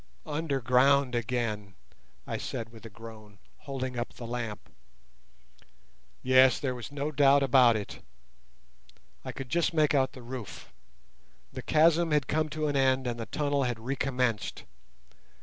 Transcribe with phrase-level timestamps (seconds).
[0.25, 1.75] "Underground again,"
[2.25, 4.71] I said with a groan, holding up the lamp.
[6.23, 8.01] Yes, there was no doubt about it.
[9.23, 10.73] I could just make out the roof.
[11.53, 14.63] The chasm had come to an end and the tunnel had recommenced.